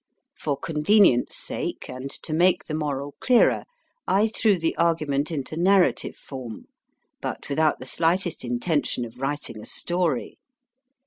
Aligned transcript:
For 0.35 0.57
convenience 0.57 1.37
sake, 1.37 1.87
and 1.87 2.09
to 2.09 2.33
make 2.33 2.65
the 2.65 2.73
moral 2.73 3.11
clearer, 3.19 3.65
I 4.07 4.29
threw 4.29 4.57
the 4.57 4.75
argument 4.77 5.29
into 5.29 5.55
narrative 5.57 6.15
form, 6.15 6.65
but 7.21 7.47
without 7.49 7.77
the 7.77 7.85
slightest 7.85 8.43
intention 8.43 9.05
of 9.05 9.19
writing 9.19 9.59
a 9.59 9.65
story. 9.67 10.39